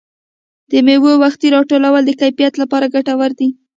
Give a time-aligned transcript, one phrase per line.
[0.71, 3.49] د مېوو وختي راټولول د کیفیت لپاره ګټور دي.